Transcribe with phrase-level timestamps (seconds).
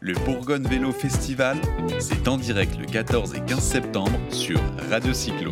[0.00, 1.58] Le Bourgogne Vélo Festival,
[1.98, 5.50] c'est en direct le 14 et 15 septembre sur Radio Cyclo.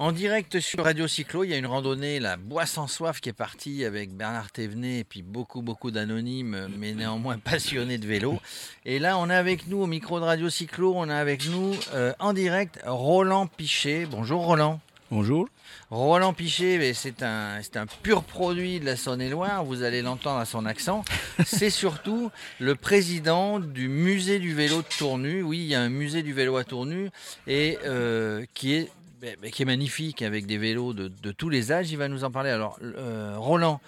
[0.00, 3.30] En direct sur Radio Cyclo, il y a une randonnée, la Bois sans soif, qui
[3.30, 8.38] est partie avec Bernard Thévenet et puis beaucoup, beaucoup d'anonymes, mais néanmoins passionnés de vélo.
[8.84, 11.74] Et là, on est avec nous au micro de Radio Cyclo, on a avec nous
[11.94, 14.06] euh, en direct Roland Pichet.
[14.06, 14.80] Bonjour Roland.
[15.10, 15.48] Bonjour.
[15.90, 17.62] Roland Pichet, c'est un,
[18.02, 21.02] pur produit de la Saône-et-Loire, vous allez l'entendre à son accent.
[21.46, 25.40] C'est surtout le président du musée du vélo de Tournu.
[25.40, 27.08] Oui, il y a un musée du vélo à Tournu
[27.46, 28.90] et euh, qui est
[29.22, 31.90] ben, ben, qui est magnifique avec des vélos de, de, tous les âges.
[31.90, 32.50] Il va nous en parler.
[32.50, 33.80] Alors, euh, Roland,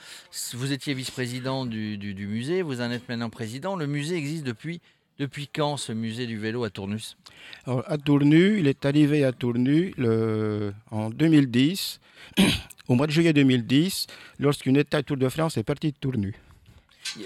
[0.54, 3.76] vous étiez vice-président du, du, du, musée, vous en êtes maintenant président.
[3.76, 4.80] Le musée existe depuis,
[5.20, 7.16] depuis quand, ce musée du vélo à Tournus?
[7.66, 12.00] Alors, À Tournu, il est arrivé à Tournu le, en 2010,
[12.88, 14.06] au mois de juillet 2010,
[14.38, 16.34] lorsqu'une étape Tour de France est partie de Tournu.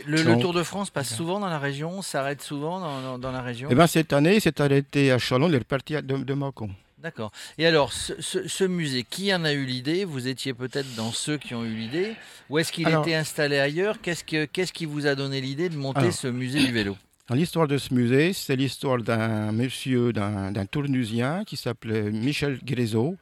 [0.06, 3.32] Le, le, Tour de France passe souvent dans la région, s'arrête souvent dans, dans, dans,
[3.32, 3.68] la région?
[3.70, 6.70] Eh ben, Cette année, il s'est arrêté à Chalon, il est reparti de, de Mâcon.
[6.98, 7.32] D'accord.
[7.58, 10.06] Et alors, ce, ce, ce, musée, qui en a eu l'idée?
[10.06, 12.14] Vous étiez peut-être dans ceux qui ont eu l'idée.
[12.48, 14.00] Ou est-ce qu'il était installé ailleurs?
[14.00, 16.96] Qu'est-ce que, qu'est-ce qui vous a donné l'idée de monter alors, ce musée du vélo?
[17.30, 23.16] L'histoire de ce musée, c'est l'histoire d'un monsieur, d'un, tournusien qui s'appelait Michel Grézeau,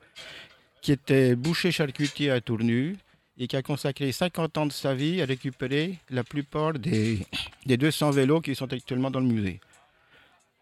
[0.81, 2.97] qui était boucher charcutier à Tournu
[3.39, 7.21] et qui a consacré 50 ans de sa vie à récupérer la plupart des,
[7.67, 9.61] des 200 vélos qui sont actuellement dans le musée.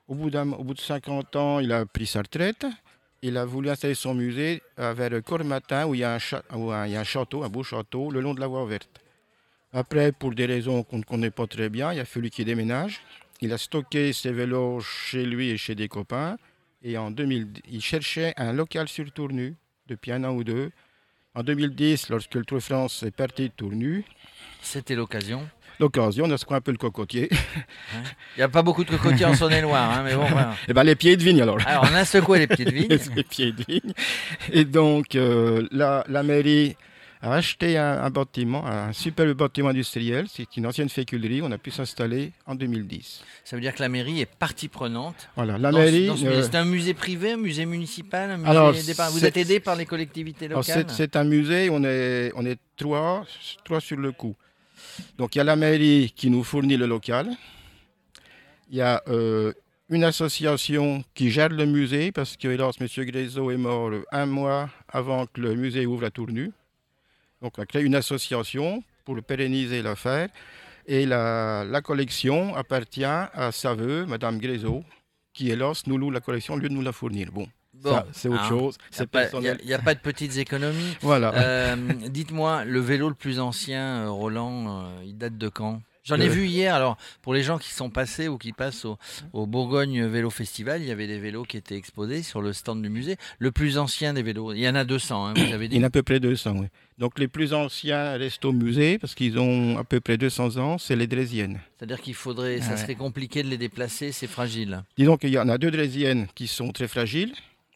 [0.06, 2.66] Au bout, au bout de 50 ans, il a pris sa retraite
[3.22, 6.92] il a voulu installer son musée vers Cormatin, où il y, a un où il
[6.92, 8.88] y a un château, un beau château, le long de la voie verte.
[9.72, 13.00] Après, pour des raisons qu'on ne connaît pas très bien, il a fallu qu'il déménage.
[13.41, 16.36] Il a stocké ses vélos chez lui et chez des copains.
[16.83, 20.70] Et en 2000, il cherchait un local sur Tournu depuis un an ou deux.
[21.34, 24.05] En 2010, lorsque le Tour de France est parti de Tournu,
[24.61, 25.48] c'était l'occasion
[25.80, 27.28] l'occasion, on a secoué un peu le cocotier.
[27.33, 30.27] Il n'y a pas beaucoup de cocotiers en Saône-et-Loire, hein, mais bon.
[30.27, 30.55] Voilà.
[30.68, 31.58] Et ben les pieds de vigne alors.
[31.66, 32.98] Alors on a secoué les pieds de vigne.
[33.17, 33.92] les pieds de vigne.
[34.52, 36.77] Et donc euh, la, la, mairie
[37.23, 40.27] a acheté un, un, bâtiment, un superbe bâtiment industriel.
[40.29, 41.42] C'est une ancienne féculerie.
[41.42, 43.23] On a pu s'installer en 2010.
[43.45, 45.29] Ça veut dire que la mairie est partie prenante.
[45.36, 46.08] Voilà, la mairie.
[46.08, 46.42] Euh...
[46.42, 48.31] C'est un musée privé, un musée municipal.
[48.31, 48.73] Un musée alors,
[49.11, 50.86] vous êtes aidé par les collectivités locales.
[50.89, 51.69] C'est un musée.
[51.70, 53.25] On est, on est trois,
[53.64, 54.35] trois sur le coup.
[55.19, 57.29] Donc il y a la mairie qui nous fournit le local.
[58.70, 59.52] Il y a euh,
[59.91, 62.87] une association qui gère le musée parce que, hélas, M.
[63.05, 66.52] Grézeau est mort un mois avant que le musée ouvre à Tournu.
[67.42, 70.28] Donc on a créé une association pour pérenniser l'affaire.
[70.86, 74.83] Et la, la, collection appartient à Saveux, Mme Grézeau,
[75.33, 77.30] qui, hélas, nous loue la collection au lieu de nous la fournir.
[77.30, 77.46] Bon,
[77.83, 78.78] Bon, c'est autre hein, chose.
[79.33, 80.96] Il n'y a, a, pas de petites économies.
[81.01, 81.33] voilà.
[81.34, 81.77] Euh,
[82.08, 85.80] Dites-moi, le vélo le plus ancien, euh, Roland, euh, il date de quand?
[86.10, 86.74] J'en ai vu hier.
[86.74, 88.98] Alors, pour les gens qui sont passés ou qui passent au,
[89.32, 92.82] au, Bourgogne Vélo Festival, il y avait des vélos qui étaient exposés sur le stand
[92.82, 93.16] du musée.
[93.38, 95.78] Le plus ancien des vélos, il y en a 200, hein, vous avez dit Il
[95.78, 96.66] y en a à peu près 200, oui.
[96.98, 100.78] Donc, les plus anciens restent au musée parce qu'ils ont à peu près 200 ans,
[100.78, 101.60] c'est les Drésiennes.
[101.78, 104.82] C'est-à-dire qu'il faudrait, ça serait compliqué de les déplacer, c'est fragile.
[104.98, 107.32] Disons qu'il y en a deux Drésiennes qui sont très fragiles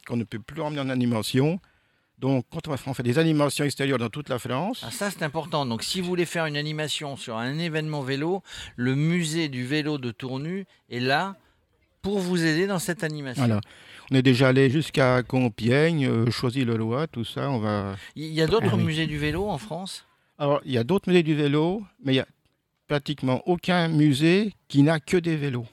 [0.06, 1.60] qu'on ne peut plus emmener en animation.
[2.24, 4.82] Donc, quand on fait des animations extérieures dans toute la France.
[4.82, 5.66] Ah, ça, c'est important.
[5.66, 8.42] Donc, si vous voulez faire une animation sur un événement vélo,
[8.76, 11.36] le musée du vélo de Tournu est là
[12.00, 13.44] pour vous aider dans cette animation.
[13.44, 13.60] Voilà.
[14.10, 17.50] On est déjà allé jusqu'à Compiègne, euh, Choisy-le-Roi, tout ça.
[17.50, 17.94] On va...
[18.16, 20.06] Il y a d'autres musées du vélo en France?
[20.38, 22.26] Alors, il y a d'autres musées du vélo, mais il n'y a
[22.88, 25.66] pratiquement aucun musée qui n'a que des vélos.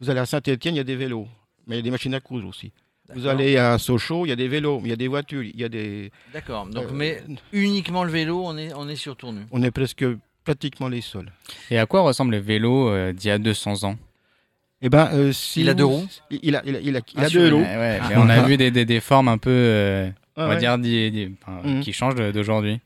[0.00, 1.28] Vous allez à Saint-Étienne, il y a des vélos,
[1.68, 2.72] mais il y a des machines à coudre aussi.
[3.14, 5.58] Vous allez à Sochaux, il y a des vélos, il y a des voitures, il
[5.58, 6.10] y a des.
[6.32, 6.66] D'accord.
[6.66, 7.22] Donc, euh, mais
[7.52, 9.42] uniquement le vélo, on est, on est sur Tournu.
[9.50, 10.04] On est presque
[10.44, 11.30] pratiquement les seuls.
[11.70, 13.96] Et à quoi ressemble le vélo euh, d'il y a 200 ans?
[14.82, 16.06] Eh ben, euh, si il a deux roues?
[16.30, 17.62] Il a, il a, il a, il a deux roues.
[17.62, 18.10] Ouais, ah.
[18.16, 20.58] on a vu des, des, des, formes un peu, euh, on va ouais.
[20.58, 20.72] dire,
[21.42, 21.80] enfin, mmh.
[21.80, 22.80] qui changent d'aujourd'hui.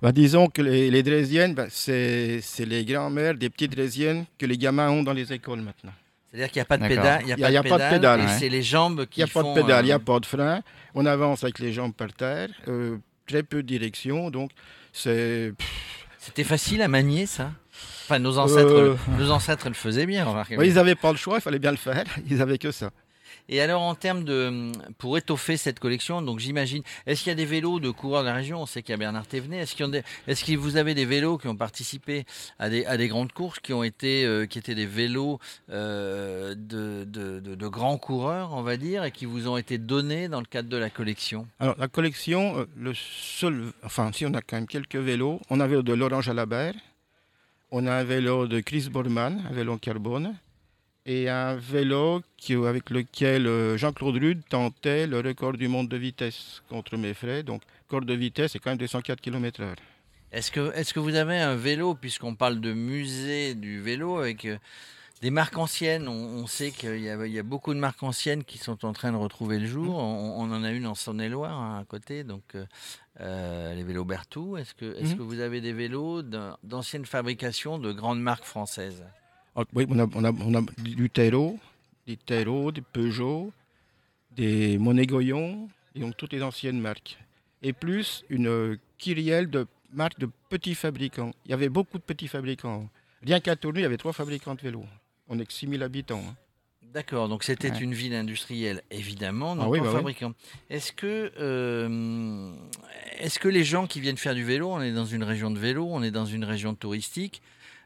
[0.00, 4.56] Bah, disons que les, les Drésiennes, bah, c'est les grands-mères des petites Drésiennes que les
[4.56, 5.92] gamins ont dans les écoles maintenant.
[6.32, 7.20] C'est-à-dire qu'il n'y a pas de pédale.
[7.22, 8.20] Il n'y a, a, pas de pédale.
[8.20, 8.38] Ouais.
[8.38, 9.96] c'est les jambes qui Il n'y a font, pas de pédale, il n'y euh...
[9.96, 10.62] a pas de frein.
[10.94, 12.48] On avance avec les jambes par terre.
[12.68, 12.96] Euh,
[13.26, 14.30] très peu de direction.
[14.30, 14.50] Donc,
[14.92, 15.52] c'est.
[16.18, 17.50] C'était facile à manier, ça?
[18.04, 18.96] Enfin, nos ancêtres, euh...
[19.18, 20.56] nos ancêtres le faisaient bien, remarquez.
[20.56, 22.04] Oui, ils n'avaient pas le choix, il fallait bien le faire.
[22.30, 22.90] Ils n'avaient que ça.
[23.48, 24.72] Et alors, en termes de.
[24.98, 26.82] Pour étoffer cette collection, donc j'imagine.
[27.06, 28.62] Est-ce qu'il y a des vélos de coureurs de la région?
[28.62, 29.58] On sait qu'il y a Bernard Thévenet.
[29.58, 32.24] Est-ce, qu'il que vous avez des vélos qui ont participé
[32.58, 35.38] à des, grandes courses, qui, ont été, euh, qui étaient des vélos
[35.70, 39.78] euh, de, de, de, de, grands coureurs, on va dire, et qui vous ont été
[39.78, 41.46] donnés dans le cadre de la collection?
[41.60, 43.72] Alors, la collection, euh, le seul.
[43.84, 46.74] Enfin, si on a quand même quelques vélos, on avait de l'Orange à la Berre.
[47.70, 50.34] On a un vélo de Chris Borman, un vélo en carbone,
[51.06, 55.96] et un vélo qui, avec lequel euh, Jean-Claude Rude tentait le record du monde de
[55.96, 57.42] vitesse contre mes frais.
[57.42, 59.74] Donc, record de vitesse, c'est quand même 204 km/h.
[60.30, 64.44] Est-ce que, est que vous avez un vélo, puisqu'on parle de musée du vélo, avec
[64.46, 64.56] euh,
[65.20, 66.08] des marques anciennes?
[66.08, 69.16] On, sait qu'il y, y, a beaucoup de marques anciennes qui sont en train de
[69.16, 69.98] retrouver le jour.
[69.98, 72.56] On, en a une en Saône-et-Loire hein, à côté, donc
[73.20, 74.58] euh, les vélos Berthoud.
[74.58, 75.16] Est-ce que, est mmh.
[75.18, 79.04] que vous avez des vélos d'ancienne fabrication de grandes marques françaises?
[79.56, 81.58] Ah, oui, on a, on, a, on a, du Tero,
[82.06, 83.52] des Tero, des Peugeot,
[84.34, 87.18] des Monégoyon, et donc toutes les anciennes marques.
[87.62, 91.32] Et plus une kyrielle de marques de petits fabricants.
[91.44, 92.88] Il y avait beaucoup de petits fabricants.
[93.22, 94.86] Rien qu'à Tournus, il y avait trois fabricants de vélos.
[95.28, 96.22] On est que 6000 habitants.
[96.26, 96.34] Hein.
[96.92, 100.34] D'accord, donc c'était une ville industrielle, évidemment, non ah pas bah fabricant.
[100.68, 102.52] Est-ce que, euh,
[103.18, 105.58] est que les gens qui viennent faire du vélo, on est dans une région de
[105.58, 107.40] vélo, on est dans une région touristique,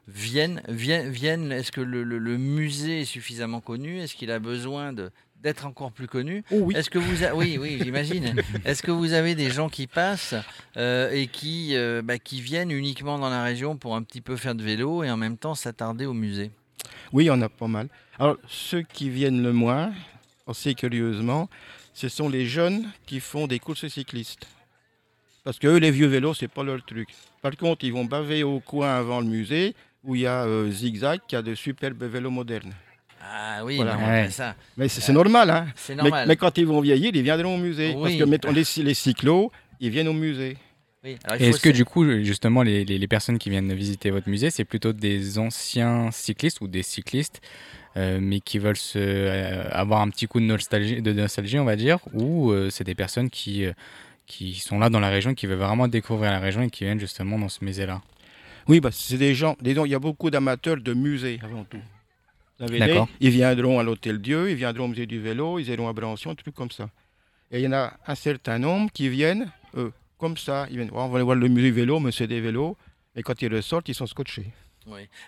[0.08, 4.00] viennent, viennent, viennent Est-ce que le, musée est suffisamment connu?
[4.00, 5.10] Est-ce qu'il a besoin de,
[5.42, 6.44] d'être encore plus connu?
[6.50, 6.74] Oh oui.
[6.76, 8.34] Est-ce que vous, oui, oui, j'imagine.
[8.64, 10.34] Est-ce que vous avez des gens qui passent
[10.76, 14.36] euh, et qui, euh, bah, qui viennent uniquement dans la région pour un petit peu
[14.36, 16.50] faire de vélo et en même temps s'attarder au musée?
[17.12, 17.88] Oui, on a pas mal.
[18.18, 19.92] Alors, ceux qui viennent le moins,
[20.46, 21.48] assez curieusement,
[21.92, 24.46] ce sont les jeunes qui font des courses cyclistes.
[25.44, 27.08] Parce que eux, les vieux vélos, c'est pas leur truc.
[27.40, 29.74] Par contre, ils vont baver au coin avant le musée
[30.06, 32.72] où il y a euh, Zigzag qui a de superbes vélos modernes.
[33.20, 34.54] Ah oui, mais ça.
[34.76, 35.66] Mais c'est normal, hein.
[35.96, 36.28] normal.
[36.28, 37.94] Mais, quand ils vont vieillir, ils viendront au musée.
[38.00, 39.50] Parce que mettons, les, les cyclos,
[39.80, 40.56] ils viennent au musée.
[41.02, 44.92] Est-ce que du coup, justement, les, les, personnes qui viennent visiter votre musée, c'est plutôt
[44.92, 47.40] des anciens cyclistes ou des cyclistes,
[47.96, 51.64] euh, mais qui veulent se, euh, avoir un petit coup de nostalgie, de nostalgie on
[51.64, 53.66] va dire, ou c'est des personnes qui,
[54.26, 57.00] qui sont là dans la région, qui veulent vraiment découvrir la région et qui viennent
[57.00, 58.02] justement dans ce musée-là?
[58.68, 61.80] Oui, bah, c'est des gens, il y a beaucoup d'amateurs de musées avant tout.
[62.58, 63.08] D'accord.
[63.20, 66.30] Ils viendront à l'Hôtel Dieu, ils viendront au musée du vélo, ils iront à Brancion,
[66.32, 66.88] des trucs comme ça.
[67.50, 69.50] Et il y en a un certain nombre qui viennent
[70.18, 70.66] comme ça.
[70.70, 72.76] Ils viennent, on va aller voir le musée du vélo, mais c'est des vélos.
[73.14, 74.46] Et quand ils ressortent, ils sont scotchés.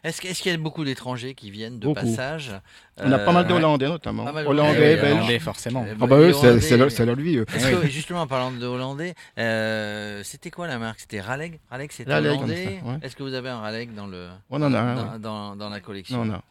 [0.05, 2.53] Est-ce qu'il y a beaucoup d'étrangers qui viennent de passage
[2.99, 4.27] On a pas mal euh, d'Hollandais notamment.
[4.27, 5.39] Hollandais, Belges.
[5.41, 5.87] forcément.
[6.01, 7.43] Ah bah eux, c'est leur, vie.
[7.85, 11.01] justement, en parlant de Hollandais, euh, c'était quoi la marque?
[11.01, 12.81] C'était Raleg Raleg, c'était hollandais?
[13.03, 16.25] Est-ce que vous avez un Raleg dans, le, on en a, dans, dans, la collection?
[16.25, 16.43] Non, non.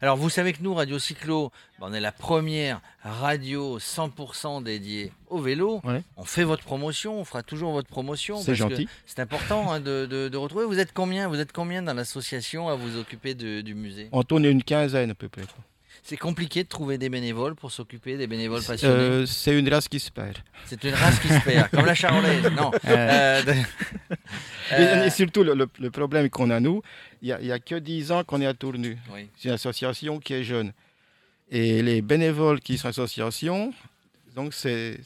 [0.00, 5.12] Alors vous savez que nous, Radio Cyclo, ben, on est la première radio 100% dédiée
[5.28, 5.82] au vélo.
[6.16, 8.40] On fait votre promotion, on fera toujours votre promotion.
[8.40, 8.88] C'est gentil.
[9.06, 10.64] C'est important hein, de, retrouver.
[10.64, 14.08] Vous êtes combien Vous êtes combien dans l'association à vous occuper du musée?
[14.12, 15.42] On tourne une quinzaine à peu près.
[16.06, 18.94] C'est compliqué de trouver des bénévoles pour s'occuper des bénévoles passionnés.
[18.94, 20.36] Euh, c'est une race qui se perd.
[20.66, 22.44] C'est une race qui se perd, comme la charolaise.
[22.52, 22.70] Non.
[24.72, 26.80] Euh, et, surtout, le, problème qu'on a, nous,
[27.20, 28.96] il n'y a, que 10 ans qu'on est à Tournu.
[29.36, 30.72] C'est une association qui est jeune.
[31.50, 33.74] Et les bénévoles qui sont association,
[34.34, 34.98] donc c'est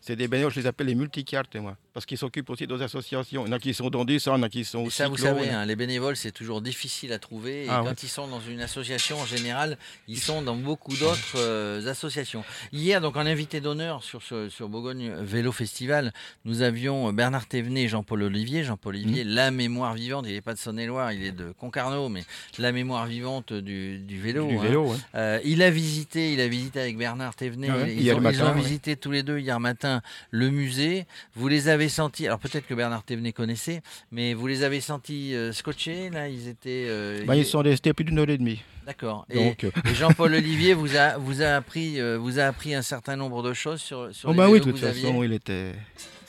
[0.00, 3.44] c'est des bénévoles, je les appelle les multicartes, moi, parce qu'ils s'occupent aussi d'autres associations.
[3.44, 5.08] Il y en a qui sont dans des il y en a qui sont Ça,
[5.08, 7.64] vous savez, hein, les bénévoles, c'est toujours difficile à trouver.
[7.64, 9.76] Et ah quand ils sont dans une association, en général,
[10.08, 12.44] ils sont dans beaucoup d'autres euh, associations.
[12.72, 16.12] Hier, donc, en invité d'honneur sur, sur Bourgogne Vélo Festival,
[16.44, 18.64] nous avions Bernard Thévenet et Jean-Paul Olivier.
[18.64, 19.28] Jean-Paul Olivier, mmh.
[19.28, 22.24] la mémoire vivante, il n'est pas de Saône-et-Loire, il est de Concarneau, mais
[22.58, 24.46] la mémoire vivante du, vélo.
[24.46, 24.98] Du vélo hein.
[25.14, 27.68] euh, il a visité, il a visité avec Bernard Thévenet.
[27.70, 29.89] Ah ils, ont, visité tous les deux hier matin
[30.30, 31.06] le musée.
[31.34, 35.34] Vous les avez sentis, alors peut-être que Bernard Thévenet connaissait, mais vous les avez sentis
[35.34, 36.86] euh, scotchés là Ils étaient.
[36.88, 38.62] Euh, bah, ils sont restés plus d'une heure et demie.
[38.86, 39.26] D'accord.
[39.30, 43.42] Et, euh, Jean-Paul Olivier vous a, vous, a appris, vous a appris un certain nombre
[43.42, 45.74] de choses sur, sur oh, bah oui, de toute façon, il était.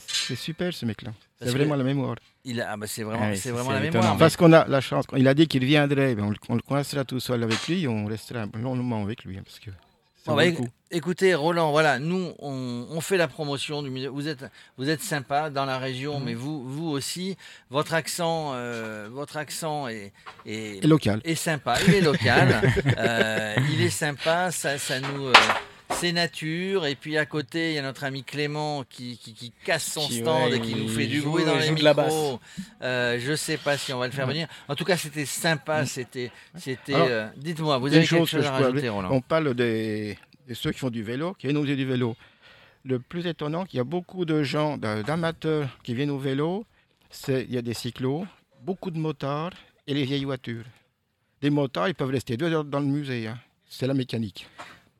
[0.06, 1.12] C'est super ce mec-là.
[1.40, 2.16] C'est vraiment la mémoire.
[2.44, 4.16] Il a, ah bah c'est vraiment, ah c'est vraiment la mémoire.
[4.16, 5.04] Parce qu'on a la chance.
[5.16, 8.46] Il a dit qu'il viendrait, on, on, le coincera tout seul avec lui, on restera
[8.54, 9.38] longuement avec lui.
[9.38, 9.70] Hein, parce que
[10.90, 14.08] écoutez, Roland, voilà, nous, on, fait la promotion du musée.
[14.08, 14.44] Vous êtes,
[14.78, 16.24] vous êtes sympa dans la région, mhm.
[16.26, 17.36] mais vous, vous aussi,
[17.70, 20.12] votre accent, euh, votre accent est,
[20.46, 21.20] est, local.
[21.24, 21.76] Est sympa.
[21.86, 22.60] Il est local.
[22.98, 24.50] Euh, il est sympa.
[24.50, 25.28] Ça, ça nous.
[25.28, 25.32] Euh,
[25.94, 26.86] c'est nature.
[26.86, 30.52] Et puis à côté, il y a notre ami Clément qui, qui, casse son stand
[30.52, 32.40] et qui nous fait du bruit dans les micros.
[32.82, 34.48] Euh, je sais pas si on va le faire venir.
[34.68, 35.86] En tout cas, c'était sympa.
[35.86, 36.94] C'était, c'était.
[36.94, 39.10] Euh, dites-moi, vous avez quelque chose à rajouter, Roland?
[39.10, 40.18] On parle des,
[40.48, 42.16] de ceux qui font du vélo, qui viennent au du vélo.
[42.84, 46.64] Le plus étonnant, qu'il y a beaucoup de gens, d'amateurs qui viennent au vélo.
[47.10, 48.26] C'est, il y a des cyclos,
[48.62, 49.52] beaucoup de motards
[49.86, 50.64] et les vieilles voitures.
[51.42, 53.26] Des motards, ils peuvent rester deux heures dans le musée.
[53.26, 53.38] Hein.
[53.68, 54.46] C'est la mécanique.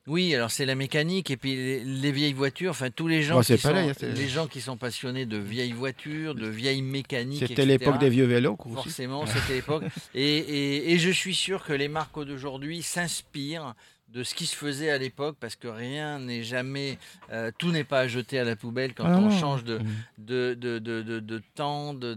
[0.05, 3.37] Oui, alors c'est la mécanique et puis les, les vieilles voitures, enfin tous les gens,
[3.39, 7.65] Ouais, qui sont, les gens qui sont passionnés de vieilles voitures, de vieilles mécaniques, C'était
[7.65, 8.57] l'époque des vieux vélos.
[8.57, 8.83] quoi, aussi.
[8.83, 9.83] Forcément, c'était l'époque.
[10.13, 13.75] Et, et- et je suis sûr que les marques d'aujourd'hui s'inspirent
[14.13, 16.99] de ce qui se faisait à l'époque parce que rien n'est jamais,
[17.31, 19.39] euh, tout n'est pas à jeter à la poubelle quand Ah on non.
[19.39, 19.85] change de, Mm.
[20.19, 22.13] de, de, de, de- de temps, de-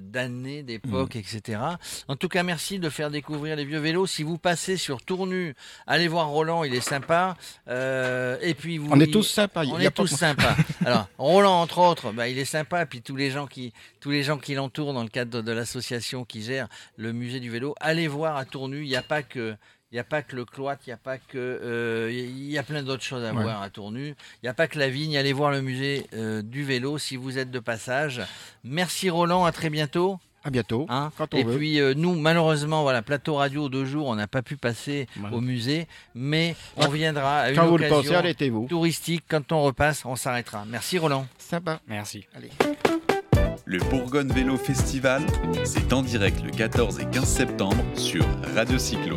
[0.00, 1.58] d'années, d'époques, etc.
[2.08, 4.06] En tout cas, merci de faire découvrir les vieux vélos.
[4.06, 5.54] Si vous passez sur Tournu,
[5.86, 7.36] allez voir Roland, il est sympa.
[7.68, 9.64] Euh, et puis vous, On est tous sympas.
[9.66, 10.56] on est tous sympas.
[10.84, 12.86] Alors, Roland, entre autres, bah, il est sympa.
[12.86, 15.52] Puis tous les gens qui, tous les gens qui l'entourent dans le cadre de, de
[15.52, 18.82] l'association qui gère le musée du vélo, allez voir à Tournu.
[18.82, 19.56] Il n'y a pas que.
[19.92, 21.36] Il n'y a pas que le cloître, il n'y a pas que.
[21.36, 23.42] euh, Il y a plein d'autres choses à Ouais.
[23.42, 24.08] voir à Tournu.
[24.08, 25.16] Il n'y a pas que la vigne.
[25.16, 28.20] Allez voir le musée euh, du vélo si vous êtes de passage.
[28.64, 30.18] Merci Roland, à très bientôt.
[30.44, 30.86] À bientôt.
[30.88, 31.10] hein.
[31.18, 31.56] Quand on Et veut.
[31.56, 35.30] puis euh, nous, malheureusement, voilà, plateau radio deux jours, on n'a pas pu passer Ouais.
[35.32, 39.24] au musée, mais on viendra à une Quand vous le pensez, occasion touristique.
[39.28, 40.64] Quand on repasse, on s'arrêtera.
[40.68, 41.26] Merci Roland.
[41.38, 41.80] Sympa.
[41.88, 42.26] Merci.
[42.34, 42.50] Allez.
[43.64, 45.22] Le Bourgogne Vélo Festival,
[45.64, 48.24] c'est en direct le 14 et 15 septembre sur
[48.54, 49.16] Radio Cyclo.